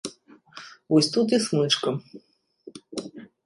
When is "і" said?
1.39-1.41